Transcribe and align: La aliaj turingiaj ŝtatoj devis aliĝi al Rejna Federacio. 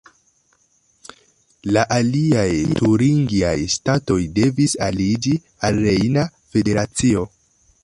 La 1.75 1.83
aliaj 1.97 2.47
turingiaj 2.79 3.53
ŝtatoj 3.75 4.19
devis 4.39 4.75
aliĝi 4.89 5.37
al 5.69 5.81
Rejna 5.87 6.27
Federacio. 6.57 7.31